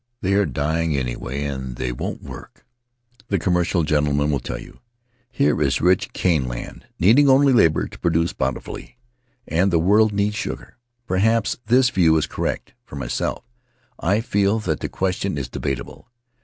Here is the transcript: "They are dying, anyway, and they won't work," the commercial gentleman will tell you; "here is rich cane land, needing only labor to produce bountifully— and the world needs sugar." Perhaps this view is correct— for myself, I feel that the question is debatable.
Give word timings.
"They 0.21 0.33
are 0.33 0.47
dying, 0.47 0.97
anyway, 0.97 1.43
and 1.43 1.75
they 1.75 1.91
won't 1.91 2.23
work," 2.23 2.65
the 3.27 3.37
commercial 3.37 3.83
gentleman 3.83 4.31
will 4.31 4.39
tell 4.39 4.59
you; 4.59 4.79
"here 5.29 5.61
is 5.61 5.79
rich 5.79 6.11
cane 6.11 6.47
land, 6.47 6.87
needing 6.97 7.29
only 7.29 7.53
labor 7.53 7.87
to 7.87 7.99
produce 7.99 8.33
bountifully— 8.33 8.97
and 9.47 9.69
the 9.71 9.77
world 9.77 10.11
needs 10.11 10.35
sugar." 10.37 10.79
Perhaps 11.05 11.57
this 11.67 11.91
view 11.91 12.17
is 12.17 12.25
correct— 12.25 12.73
for 12.87 12.95
myself, 12.95 13.43
I 13.99 14.21
feel 14.21 14.57
that 14.61 14.79
the 14.79 14.89
question 14.89 15.37
is 15.37 15.49
debatable. 15.49 16.09